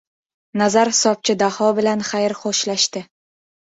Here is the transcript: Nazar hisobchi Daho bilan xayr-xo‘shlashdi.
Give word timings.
Nazar 0.61 0.91
hisobchi 0.93 1.35
Daho 1.43 1.67
bilan 1.81 2.03
xayr-xo‘shlashdi. 2.11 3.09